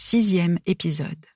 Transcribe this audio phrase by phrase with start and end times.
[0.00, 1.26] sixième épisode.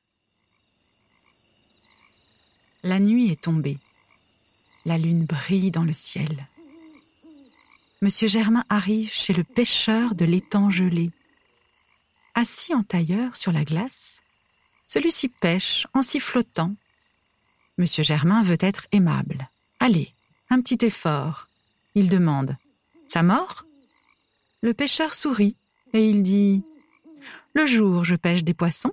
[2.82, 3.78] La nuit est tombée.
[4.86, 6.48] La lune brille dans le ciel.
[8.00, 11.10] Monsieur Germain arrive chez le pêcheur de l'étang gelé.
[12.34, 14.18] Assis en tailleur sur la glace,
[14.86, 16.74] celui-ci pêche en sifflotant.
[17.76, 19.46] Monsieur Germain veut être aimable.
[19.78, 20.10] Allez,
[20.50, 21.48] un petit effort.
[21.94, 22.56] Il demande
[23.08, 23.62] Ça mord
[24.62, 25.54] Le pêcheur sourit
[25.92, 26.64] et il dit
[27.54, 28.92] Le jour, je pêche des poissons,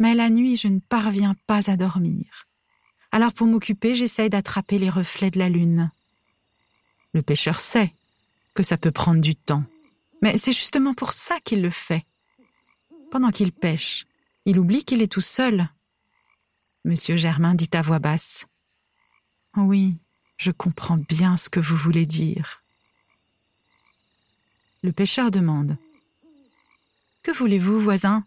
[0.00, 2.46] mais la nuit, je ne parviens pas à dormir.
[3.12, 5.90] Alors pour m'occuper, j'essaye d'attraper les reflets de la lune.
[7.14, 7.92] Le pêcheur sait
[8.54, 9.62] que ça peut prendre du temps,
[10.22, 12.04] mais c'est justement pour ça qu'il le fait.
[13.12, 14.06] Pendant qu'il pêche,
[14.44, 15.68] il oublie qu'il est tout seul.
[16.84, 18.46] Monsieur Germain dit à voix basse
[19.56, 19.94] Oui,
[20.36, 22.60] je comprends bien ce que vous voulez dire.
[24.82, 25.76] Le pêcheur demande
[27.28, 28.24] Que voulez-vous, voisin?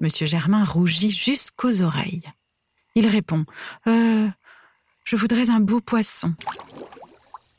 [0.00, 2.28] Monsieur Germain rougit jusqu'aux oreilles.
[2.96, 3.44] Il répond
[3.86, 4.28] Euh,
[5.04, 6.34] je voudrais un beau poisson.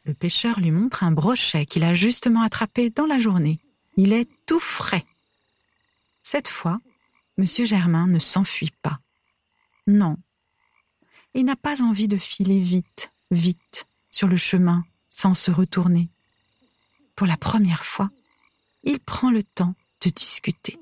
[0.03, 3.61] Le pêcheur lui montre un brochet qu'il a justement attrapé dans la journée.
[3.95, 5.05] Il est tout frais.
[6.21, 6.79] Cette fois,
[7.37, 8.97] Monsieur Germain ne s'enfuit pas.
[9.87, 10.17] Non.
[11.33, 16.09] Il n'a pas envie de filer vite, vite, sur le chemin, sans se retourner.
[17.15, 18.09] Pour la première fois,
[18.83, 20.77] il prend le temps de discuter.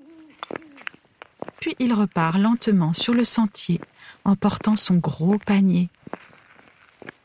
[1.59, 3.79] Puis il repart lentement sur le sentier
[4.25, 5.89] en portant son gros panier.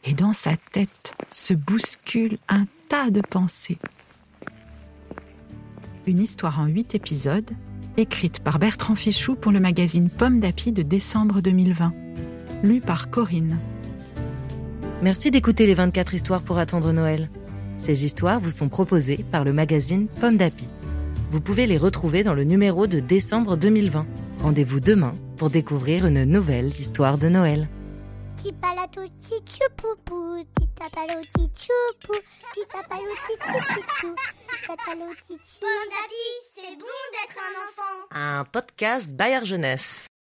[0.05, 3.78] Et dans sa tête se bouscule un tas de pensées.
[6.06, 7.50] Une histoire en huit épisodes,
[7.97, 11.93] écrite par Bertrand Fichou pour le magazine Pomme d'Api de décembre 2020.
[12.62, 13.59] Lue par Corinne.
[15.03, 17.28] Merci d'écouter les 24 histoires pour attendre Noël.
[17.76, 20.66] Ces histoires vous sont proposées par le magazine Pomme d'Api.
[21.31, 24.06] Vous pouvez les retrouver dans le numéro de décembre 2020.
[24.39, 27.69] Rendez-vous demain pour découvrir une nouvelle histoire de Noël.
[28.39, 28.50] C'est
[36.77, 38.06] bon d'être un enfant.
[38.12, 40.06] Un podcast Bayard Jeunesse.